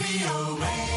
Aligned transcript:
be. 0.00 0.89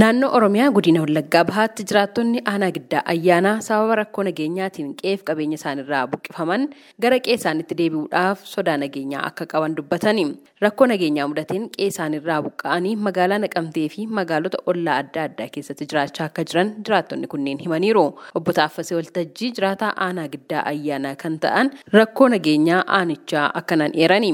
Naannoo 0.00 0.28
Oromiyaa 0.36 0.70
godina 0.76 1.00
Wallaggaa 1.02 1.42
Bahaatti 1.48 1.84
jiraattonni 1.90 2.40
aanaa 2.52 2.68
giddaa 2.76 3.02
ayyaanaa 3.12 3.52
sababa 3.66 3.94
rakkoo 4.00 4.24
nageenyaatiin 4.28 4.88
qe'ee 4.98 5.14
fi 5.20 5.24
qabeenya 5.30 5.56
isaanirraa 5.60 6.00
buqqifaman 6.14 6.64
gara 7.04 7.18
qe'ee 7.26 7.36
isaaniitti 7.40 7.78
deebi'uudhaaf 7.80 8.42
sodaa 8.54 8.74
nageenyaa 8.82 9.22
akka 9.28 9.46
qaban 9.52 9.76
dubbatani. 9.78 10.24
Rakkoo 10.64 10.88
nageenyaa 10.92 11.26
mudateen 11.32 11.64
qe'ee 11.76 11.88
isaanirraa 11.94 12.40
buqqa'anii 12.48 12.94
magaalaa 13.06 13.38
Naqamtee 13.44 13.86
fi 13.94 14.06
magaalota 14.18 14.58
ollaa 14.72 14.98
adda 15.04 15.24
addaa 15.30 15.48
keessatti 15.54 15.88
jiraachaa 15.94 16.26
akka 16.32 16.44
jiran 16.50 16.74
jiraattonni 16.88 17.26
kunneen 17.36 17.62
himaniiru. 17.64 18.04
Obbo 18.40 18.52
Taaffasee 18.60 18.96
Waltajjii 19.00 19.50
jiraataa 19.60 19.92
aanaa 20.08 20.28
giddaa 20.36 20.66
ayyaanaa 20.74 21.14
kan 21.24 21.40
ta'an 21.46 21.72
rakkoo 22.00 22.28
nageenyaa 22.36 22.82
aanichaa 23.00 23.46
akkanaan 23.62 23.96
eerani. 24.04 24.32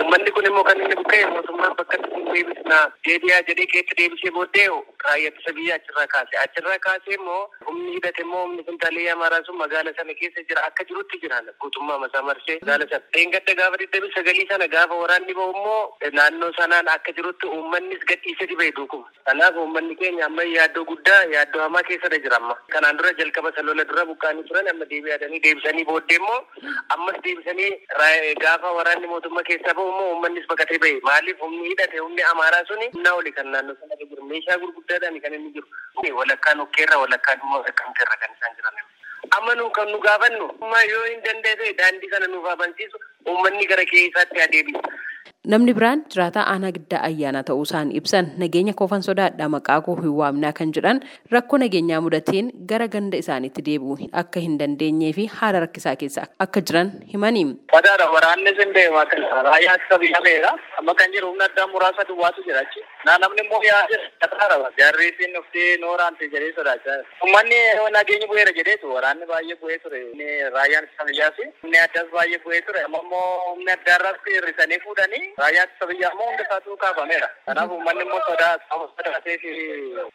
Uummanni 0.00 0.30
kun 0.32 0.46
immoo 0.48 0.64
kan 0.64 0.80
inni 0.80 0.96
buqqa'e 0.98 1.26
mootummaan 1.32 1.74
bakka 1.78 1.96
itti 2.00 2.20
deebisnaa 2.32 2.84
deebi'aa 3.06 3.40
jedhee 3.48 3.66
keetti 3.72 3.96
deebisee 3.98 4.30
booddee 4.36 4.66
raayyaa 5.06 5.30
ittisa 5.32 5.52
biyyaa 5.56 5.76
achirraa 5.80 6.06
kaase. 6.14 6.36
Achirraa 6.44 6.78
kaasee 6.86 7.16
immoo 7.18 7.40
humni 7.66 7.92
hidhate 7.96 8.22
immoo 8.24 8.42
humni 8.46 8.64
kuntaalee 8.68 9.10
amaaraa 9.14 9.42
sun 9.48 9.58
magaala 9.62 9.92
sana 9.98 10.14
keessa 10.20 10.44
jira 10.52 10.62
akka 10.68 10.86
jirutti 10.90 11.20
jira 11.24 11.40
guutummaa 11.64 11.98
masaa 12.04 12.22
marsee 12.28 12.56
magaala 12.62 12.86
sana. 12.92 13.04
Dheengadda 13.16 13.54
gaafa 13.60 13.80
digdamii 13.82 14.12
sagalii 14.16 14.46
sana 14.52 14.68
gaafa 14.76 15.00
waraanni 15.02 15.34
bahu 15.40 15.52
immoo 15.56 16.12
naannoo 16.20 16.50
sanaan 16.60 16.88
akka 16.94 17.12
jirutti 17.18 17.46
uummannis 17.58 18.06
gadhiisee 18.12 18.48
dhibee 18.54 18.70
duukuma. 18.78 19.10
Kanaaf 19.28 19.56
uummanni 19.64 19.96
keenya 20.00 20.26
amma 20.30 20.48
yaaddoo 20.54 20.86
guddaa 20.92 21.20
yaaddoo 21.34 21.62
hamaa 21.66 21.84
keessadha 21.90 22.22
jira 22.28 22.40
amma. 22.40 22.56
Kanaan 22.76 22.96
dura 23.02 23.12
jalqaba 23.20 23.52
salola 23.60 23.84
dura 23.92 24.06
buqqaanii 24.12 24.48
turan 24.48 24.72
amma 24.74 24.88
deebi'aadanii 24.94 25.42
deebisanii 25.48 25.84
booddee 25.92 26.16
immoo 26.22 26.40
ammas 26.96 27.20
deebisanii 27.28 27.70
gaafa 28.46 28.72
waraanni 28.80 29.12
mootummaa 29.14 29.46
keessaa 29.52 29.78
bahu 29.82 29.90
immoo 29.92 30.10
uummannis 30.14 30.46
baqatee 30.46 30.78
bahe 30.78 31.00
maaliif 31.02 31.38
humni 31.42 31.68
hidhate 31.68 31.98
humni 31.98 32.22
amaaraa 32.30 32.64
suni 32.70 32.86
humnaa 32.94 33.14
oli 33.20 33.32
kan 33.38 33.48
naannoo 33.54 33.76
sana 33.80 33.96
jiru 34.00 34.24
meeshaa 34.30 34.58
gurguddaadhaan 34.64 35.20
kan 35.20 35.34
inni 35.38 35.52
jiru 35.58 36.16
walakkaan 36.18 36.60
ukkeerra 36.64 36.98
walakkaan 37.04 37.40
immoo 37.46 37.62
akkamteerra 37.70 38.16
kan 38.22 38.30
isaan 38.36 38.56
jiran. 38.56 38.76
Amma 39.38 39.54
nu 39.54 39.70
kan 39.70 39.88
nu 39.92 39.98
gaafannu 39.98 40.46
yoo 40.90 41.04
hin 41.04 41.22
danda'e 41.26 41.72
daandii 41.82 42.10
kana 42.14 42.26
nuuf 42.26 42.46
abansiisu 42.54 42.98
uummanni 43.26 43.66
gara 43.66 43.84
keessaatti 43.92 44.42
adeemisa. 44.46 44.94
Namni 45.42 45.72
biraan 45.74 46.04
jiraataa 46.14 46.42
aanaa 46.50 46.70
giddaa 46.74 46.98
ayyaanaa 47.06 47.40
ta'uu 47.46 47.62
isaan 47.66 47.88
ibsan 48.00 48.26
nageenya 48.40 48.72
koofan 48.80 49.02
sodaadhaa 49.06 49.48
maqaa 49.54 49.78
koo 49.86 49.94
hin 50.02 50.12
waamnaa 50.18 50.52
kan 50.58 50.70
jedhan 50.76 51.00
rakkoo 51.34 51.58
nageenyaa 51.62 51.98
mudateen 52.04 52.50
gara 52.72 52.86
ganda 52.92 53.18
isaaniitti 53.22 53.64
deebi'uu 53.68 53.96
akka 54.22 54.40
hin 54.44 54.54
dandeenyee 54.60 55.08
fi 55.16 55.24
haala 55.38 55.62
rakkisaa 55.64 55.94
keessa 56.02 56.26
akka 56.46 56.62
jiran 56.68 56.92
himani. 57.14 57.42
Fadaadha 57.72 58.06
waraanni 58.12 58.52
sin 58.60 58.70
deemaa 58.76 59.02
kan 59.14 59.26
raayyaa 59.48 59.74
ittisa 59.80 59.98
biyyaa 60.04 60.20
beera 60.28 60.52
amma 60.82 60.94
kan 61.00 61.10
jiru 61.16 61.32
humna 61.32 61.50
addaa 61.50 61.66
muraasa 61.74 62.06
duwwaatu 62.12 62.46
jira 62.46 62.62
achi. 62.62 62.86
Naa 63.10 63.18
namni 63.24 63.42
immoo 63.46 63.62
yaa 63.70 63.82
jira 63.90 64.70
jarri 64.78 65.10
siin 65.18 65.34
dhuftee 65.40 65.66
nooraan 65.86 66.14
ta'e 66.22 66.30
jedhee 66.36 66.52
sodaachaa 66.60 66.96
jira. 67.00 67.18
Uummanni 67.24 67.60
nageenya 67.98 68.30
bu'eera 68.30 68.54
jedheetu 68.60 68.94
waraanni 68.94 69.26
baay'ee 69.34 69.58
bu'ee 69.66 69.78
ture. 69.88 70.06
Raayyaan 70.60 70.86
ittisa 70.88 71.10
biyyaas 71.10 71.42
humni 71.66 71.82
addaas 71.88 72.14
baay'ee 72.16 72.40
bu'ee 72.46 72.62
ture. 72.70 72.86
Amma 72.86 73.02
immoo 73.08 73.26
humni 73.50 73.76
addaarraas 73.78 74.22
hir'isanii 74.30 74.80
fuudhanii 74.86 75.26
raayyaa 75.38 75.64
ittisa 75.66 75.86
biyyaa 75.90 76.12
immoo 76.12 76.26
hunda 76.30 76.44
isaatu 76.46 76.76
kaafameera. 76.76 77.28
Kanaaf 77.46 77.70
uummanni 77.76 78.02
immoo 78.06 78.20
sodaa 78.28 78.58
sodaatee 78.96 79.38
fi 79.42 79.50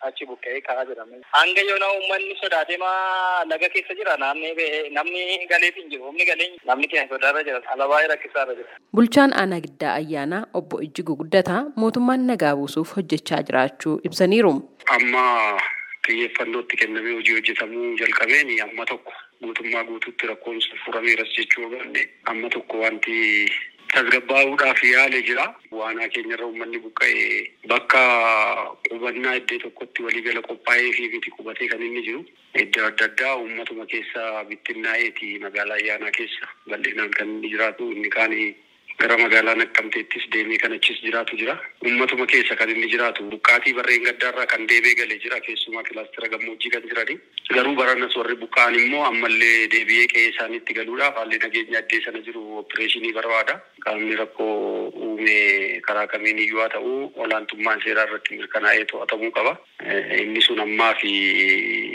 achi 0.09 0.25
buqqee 0.31 0.61
ka'aa 0.67 0.85
jira. 0.89 1.05
Hanga 1.37 1.61
yoona 1.69 1.91
uummanni 1.93 2.35
sodaatee 2.41 2.77
maa 2.83 3.45
laga 3.51 3.69
keessa 3.75 3.95
jira 4.01 4.17
namni 4.17 5.47
galeef 5.53 5.75
hin 5.75 5.89
jiru. 5.89 6.03
Humni 6.09 6.25
galee 6.31 6.49
namni 6.65 6.87
keenya 6.87 7.09
sodaarra 7.13 7.43
jira. 7.49 7.61
Ala 7.73 7.87
baay'ee 7.93 8.11
rakkisaarra 8.13 8.55
jira. 8.59 8.69
Bulchaan 8.93 9.33
aanaa 9.43 9.59
giddaa 9.67 9.93
ayyaanaa 10.01 10.43
obbo 10.53 10.81
Ijjigu 10.87 11.15
Guddataa 11.21 11.61
mootummaan 11.75 12.27
nagaa 12.31 12.55
buusuuf 12.55 12.95
hojjechaa 12.97 13.41
jiraachuu 13.49 13.99
ibsaniiru. 14.09 14.53
Amma 14.97 15.23
xiyyeeffannootti 16.07 16.77
kennamee 16.81 17.13
hojii 17.19 17.33
hojjetamuu 17.39 17.95
jalqabeen 18.01 18.51
amma 18.65 18.85
tokko 18.91 19.13
guutummaa 19.43 19.83
guutuutti 19.89 20.27
rakkoon 20.27 20.61
sun 20.61 20.79
furameeras 20.85 21.33
jechuu 21.37 21.65
ogaanne 21.65 22.05
amma 22.31 22.49
tokko 22.49 22.79
wanti 22.83 23.17
tasgabbaa'uudhaaf 23.93 24.83
yaale 24.83 25.21
jira. 25.27 25.45
Waanaa 25.71 26.07
keenyarra 26.15 26.45
uummanni 26.47 26.79
buqqa'ee 26.85 27.51
bakka 27.71 28.01
qubannaa 28.89 29.35
iddoo 29.39 29.59
tokkotti 29.63 30.03
waliigala 30.07 30.41
qophaa'ee 30.49 30.91
fi 30.97 31.09
miti 31.13 31.31
qubatee 31.37 31.67
kan 31.73 31.81
inni 31.87 32.03
jiru. 32.07 32.21
Iddoo 32.63 32.85
adda 32.89 33.05
addaa 33.09 33.35
uummatuma 33.41 33.85
keessa 33.93 34.43
bittinnaa'eeti 34.49 35.39
magaalaa 35.45 35.79
ayyaanaa 35.81 36.11
keessa 36.19 36.47
bal'inaan 36.69 37.11
kan 37.19 37.29
inni 37.35 37.51
jiraatu 37.55 37.91
inni 37.95 38.09
kaanii 38.17 38.47
gara 38.99 39.17
magaalaa 39.17 39.55
Naqqamteettis 39.59 40.23
deemee 40.33 40.57
kan 40.57 40.73
achis 40.73 40.97
jiraatu 41.05 41.37
jira. 41.37 41.53
Uummatuma 41.85 42.25
keessa 42.25 42.55
kan 42.57 42.69
inni 42.73 42.87
jiraatu 42.93 43.23
buqqaatii 43.33 43.73
barreen 43.77 44.03
gaddaarraa 44.07 44.45
kan 44.53 44.65
deebee 44.71 44.95
galee 44.99 45.19
jira 45.25 45.39
keessumaa 45.47 45.83
kilaastira 45.89 46.29
gammoojjii 46.33 46.71
kan 46.75 46.87
jirani. 46.89 47.17
Garuu 47.53 47.75
baranas 47.77 48.15
warri 48.17 48.35
buqqa'an 48.41 48.75
immoo 48.79 49.03
ammallee 49.09 49.67
deebi'ee 49.75 50.07
qe'ee 50.13 50.31
isaaniitti 50.33 50.73
galuudhaaf 50.79 51.15
haalli 51.21 51.37
nageenya 51.45 51.79
addee 51.83 52.01
sana 52.07 52.23
jiru 52.25 52.41
opereeshinii 52.63 53.13
barbaada. 53.19 53.59
Qaamni 53.85 54.17
rakkoo 54.23 54.89
uume 54.89 55.37
karaa 55.87 56.07
kamiin 56.15 56.41
iyyuu 56.47 56.59
haa 56.65 56.73
ta'u 56.77 56.97
olaantummaan 57.25 57.81
seeraa 57.85 58.07
irratti 58.09 58.41
mirkanaa'ee 58.41 58.85
to'atamuu 58.93 59.31
qaba. 59.37 59.53
Inni 60.25 60.41
sun 60.41 60.59
ammaa 60.65 60.93
fi 61.01 61.13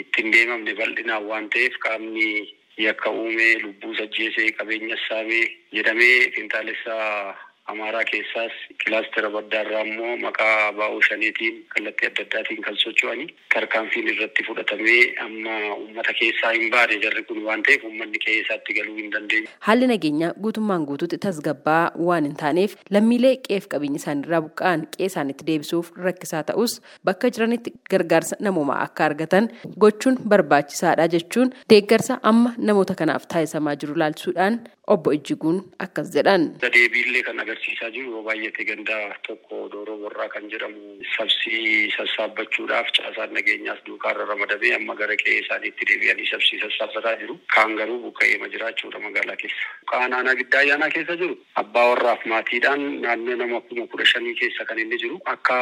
ittiin 0.07 0.33
deemamne 0.33 0.75
bal'inaan 0.83 1.27
waan 1.33 1.51
ta'eef 1.51 1.77
qaamni 1.87 2.31
yakka 2.77 3.11
uumee 3.11 3.59
lubbuu 3.65 3.95
sajjeesee 3.95 4.51
qabeenya 4.59 4.97
saamee 5.09 5.45
jedhamee 5.73 6.31
qinxaalessaa 6.37 7.37
amaaraa 7.71 8.05
keessaas 8.11 8.55
kilaastera 8.85 9.29
baddaarraa 9.35 9.83
immoo 9.89 10.17
maqaa 10.23 10.73
baa'oo 10.79 11.01
shaniitiin 11.09 11.59
kallattii 11.75 12.09
adda 12.09 12.23
addaatiin 12.27 12.63
kan 12.67 12.77
socho'anii 12.83 13.27
tarkaanfiin 13.55 14.09
irratti 14.13 14.45
fudhatamee 14.49 15.03
amma 15.27 15.55
uummata 15.77 16.15
keessaa 16.21 16.51
hin 16.57 16.71
baane 16.75 16.99
jarri 17.05 17.23
kun 17.29 17.41
waan 17.49 17.63
ta'eef 17.69 17.85
uummanni 17.91 18.19
qe'ee 18.25 18.41
isaatti 18.41 18.75
galuu 18.79 18.97
hin 18.97 19.13
dandeenye. 19.15 19.49
Haalli 19.69 19.87
nageenyaa 19.93 20.33
guutummaan 20.47 20.85
guutuutti 20.91 21.19
tasgabbaa 21.27 21.85
waan 22.09 22.25
hin 22.31 22.37
taaneef 22.43 22.75
lammiilee 22.97 23.35
qe'eef 23.47 23.69
qabeenya 23.77 24.03
isaaniirraa 24.03 24.43
buqqa'an 24.49 24.85
qe'ee 24.97 25.11
isaaniitti 25.13 25.47
deebisuuf 25.53 25.93
rakkisaa 26.09 26.43
ta'us 26.51 26.77
bakka 27.11 27.31
jiranitti 27.39 27.75
gargaarsa 27.95 28.37
namoomaa 28.49 28.81
akka 28.89 29.05
argatan 29.11 29.49
gochuun 29.87 30.19
barbaachisaadha 30.35 31.09
jechuun 31.17 31.55
deeggarsa 31.75 32.19
amma 32.35 32.55
namoota 32.71 32.95
kanaaf 33.03 33.27
taasisamaa 33.35 33.77
jiru 33.85 33.95
ilaalchisuudhaan 34.01 34.61
obbo 34.87 35.13
Ijjiguun 35.15 35.63
akkas 35.79 36.11
jedhan. 36.15 36.59
Deebiillee 36.61 37.23
kan 37.23 37.39
agarsiisaa 37.41 37.91
jiru 37.95 38.11
yoo 38.17 38.23
baay'ate 38.27 38.65
gandaa 38.67 39.15
tokko 39.27 39.69
dooroo 39.73 39.97
borraa 40.03 40.29
kan 40.29 40.49
jedhamu 40.51 40.99
sabsii 41.17 41.93
sassaabbachuudhaaf 41.97 42.91
caasaan 42.97 43.31
nageenyaas 43.37 43.79
duukaarra 43.87 44.27
ramadamee 44.27 44.73
amma 44.79 44.97
gara 44.99 45.15
qe'ee 45.23 45.39
isaaniitti 45.45 45.87
deebi'anii 45.91 46.27
sabsii 46.33 46.59
sassaabbataa 46.65 47.15
jiru. 47.23 47.39
Kaan 47.55 47.77
garuu 47.79 48.01
buqqa'eema 48.07 48.49
jiraachuudha 48.55 48.99
magaalaa 49.07 49.37
keessa. 49.43 49.71
Buqqa'aan 49.85 50.17
aanaa 50.19 50.35
giddaa 50.41 50.61
ayyaanaa 50.65 50.91
keessa 50.97 51.17
jiru 51.23 51.39
abbaa 51.63 51.87
warraaf 51.93 52.27
maatiidhaan 52.35 52.83
naannoo 53.07 53.37
nama 53.45 53.61
kuma 53.71 53.87
kudha 53.95 54.05
shanii 54.15 54.35
keessa 54.43 54.65
kan 54.73 54.83
inni 54.83 54.99
jiru. 55.05 55.21
Akka 55.37 55.61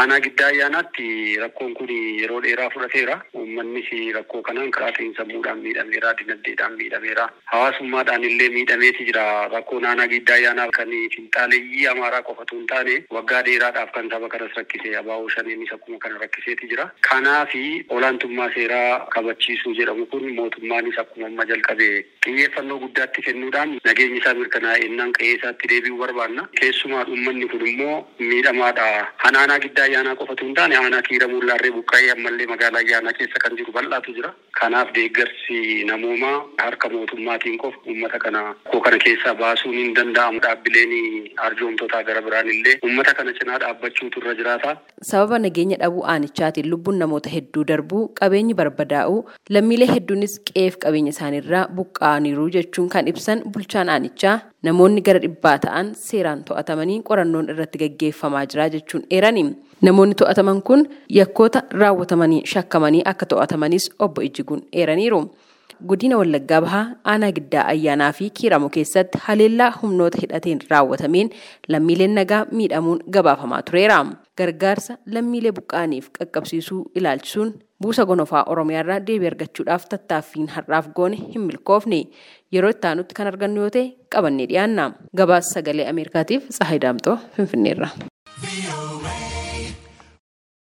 aanaa 0.00 0.20
giddaa 0.26 0.50
ayyaanaatti 0.50 1.36
rakkoon 1.44 1.74
kun 1.78 1.94
yeroo 1.94 2.42
dheeraa 2.48 2.68
fudhateera. 2.74 3.20
Uummannis 3.34 3.94
rakkoo 4.18 4.42
kanaan 4.42 4.70
karaa 4.70 4.92
sammuudhaan 5.16 5.62
miidhameera, 5.62 6.14
dinagdeedhaan 6.18 6.76
miidhameera. 6.82 7.30
Hawaasummaadhaan 7.54 8.24
illee 8.24 8.47
miidhameeti 8.56 9.04
jira. 9.10 9.24
Rakkoon 9.54 9.84
aanaa 9.90 10.06
giddaa 10.12 10.34
ayyaanaa 10.40 10.68
kan 10.78 10.90
finxaaleeyyii 11.14 11.86
amaaraa 11.92 12.22
qofatu 12.28 12.56
hin 12.58 12.66
taane 12.72 12.94
waggaa 13.16 13.42
dheeraadhaaf 13.48 13.92
kan 13.96 14.10
saba 14.14 14.28
kanas 14.34 14.54
rakkise 14.60 14.96
abaaboo 15.00 15.28
shaneenis 15.36 15.72
akkuma 15.76 15.98
kana 16.04 16.18
rakkiseeti 16.24 16.68
jira. 16.72 16.88
Kanaafi 17.10 17.62
olaantummaa 17.88 18.50
seeraa 18.54 19.00
kabachiisuu 19.14 19.74
jedhamu 19.80 20.06
kun 20.06 20.26
mootummaanis 20.40 20.98
akkuma 21.04 21.26
amma 21.30 21.44
jalqabe 21.52 21.88
xiyyeeffannoo 22.26 22.78
guddaatti 22.84 23.22
kennuudhaan 23.28 23.76
nageenyi 23.84 24.18
isaa 24.22 24.34
mirkanaa'e 24.40 24.84
innaan 24.88 25.12
qe'ee 25.18 25.34
isaatti 25.38 25.68
deebi'uu 25.74 25.98
barbaanna. 26.04 26.48
Keessumaa 26.60 27.04
uummanni 27.08 27.48
kun 27.54 27.66
immoo 27.72 27.96
miidhamaadha. 28.18 28.88
Kan 29.22 29.36
aanaa 29.42 29.58
giddaa 29.66 29.84
ayyaanaa 29.88 30.16
qofatu 30.22 30.44
hin 30.46 30.54
taane 30.60 30.76
aanaa 30.82 31.02
kiiramuu 31.08 31.42
laarree 31.50 31.72
buqqa'ee 31.78 32.10
ammallee 32.16 32.46
magaalaa 32.52 32.82
ayyaanaa 32.84 33.16
keessa 33.18 33.42
kan 33.44 33.56
jiru 33.60 33.72
bal'aatu 33.78 34.14
jira. 34.18 34.32
Kanaaf 34.60 34.92
deeggarsi 34.94 35.84
namoomaa 35.90 36.36
harka 36.62 36.88
mootummaatiin 36.94 37.58
qofa 37.64 37.78
uummata 37.86 38.18
kana 38.24 38.37
koo 38.72 38.80
kana 38.80 38.98
keessaa 39.04 39.34
baasuun 39.40 39.74
hin 39.78 39.94
danda'amu. 39.96 40.40
Dhaabbileen 40.44 40.92
arjoomtotaa 41.46 42.02
gara 42.08 42.22
biraan 42.22 42.48
illee 42.54 42.78
uummata 42.88 43.14
kana 43.14 43.32
cinaa 43.38 43.58
dhaabbachuutu 43.64 44.20
irra 44.22 44.34
jiraata. 44.40 44.76
Sababa 45.10 45.38
nageenya 45.44 45.76
dhabuu 45.82 46.04
aanichaatiin 46.14 46.70
lubbuun 46.70 46.98
namoota 47.04 47.30
hedduu 47.36 47.64
darbuu 47.72 48.02
qabeenyi 48.20 48.54
barbadaa'uu 48.60 49.20
lammiilee 49.56 49.88
hedduunis 49.94 50.36
qe'eef 50.50 50.76
qabeenya 50.84 51.10
isaaniirraa 51.16 51.64
buqqa'aniiru 51.78 52.48
jechuun 52.58 52.88
kan 52.96 53.08
ibsan 53.14 53.42
bulchaan 53.54 53.88
aanichaa 53.94 54.36
namoonni 54.68 55.00
gara 55.08 55.18
dhibbaa 55.24 55.56
ta'an 55.66 55.94
seeraan 56.04 56.44
to'atamanii 56.50 57.00
qorannoon 57.10 57.48
irratti 57.54 57.78
gaggeeffamaa 57.84 58.46
jira 58.54 58.68
jechuun 58.76 59.04
eerani. 59.10 59.44
Namoonni 59.86 60.14
to'ataman 60.20 60.62
kun 60.68 60.80
yakkoota 61.16 61.62
raawwatamanii 61.82 62.40
shakkamanii 62.52 63.02
akka 63.12 63.26
to'atamanis 63.34 63.90
obbo 64.06 64.22
Ijjiguun 64.28 64.62
eeraniiru. 64.72 65.20
Godina 65.86 66.16
Wallaggaa 66.18 66.60
Bahaa 66.64 66.86
aanaa 67.12 67.30
giddaa 67.36 67.64
ayyaanaa 67.72 68.12
fi 68.12 68.30
kiiramu 68.40 68.68
keessatti 68.76 69.18
haleellaa 69.26 69.70
humnoota 69.82 70.18
hidhateen 70.22 70.60
raawwatameen 70.70 71.30
lammiileen 71.68 72.14
nagaa 72.18 72.40
miidhamuun 72.52 73.00
gabaafamaa 73.16 73.62
tureera. 73.62 73.98
Gargaarsa 74.38 74.98
lammiilee 75.14 75.52
buqqaaniif 75.58 76.10
qaqqabsiisuu 76.18 76.80
ilaalchisuun 76.94 77.54
buusa 77.82 78.04
gonofaa 78.10 78.44
Oromiyaarraa 78.54 79.00
deebii 79.06 79.30
argachuudhaaf 79.32 79.86
tattaaffiin 79.94 80.48
har'aaf 80.56 80.88
goone 80.98 81.16
hin 81.34 81.42
milkoofne. 81.48 82.02
Yeroo 82.52 82.70
itti 82.74 82.86
aanutti 82.90 83.14
kan 83.14 83.26
argannu 83.32 83.60
yoo 83.66 83.70
ta'e 83.78 83.86
qabannee 84.14 84.46
dhiyaanna. 84.52 84.92
Gabaasa 85.16 85.50
sagalee 85.58 85.88
Ameerikaatiif 85.94 86.48
Tsahayi 86.48 86.80
Daamxoo 86.86 87.18
Finfinneerra. 87.36 87.88